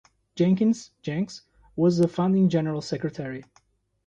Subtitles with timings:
[0.35, 1.43] Jenkins ("Jenks")
[1.75, 3.43] was the founding General Secretary.